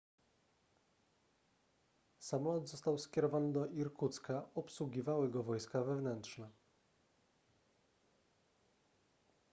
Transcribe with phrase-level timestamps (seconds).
[2.19, 6.49] samolot został skierowany do irkucka obsługiwały go wojska wewnętrzne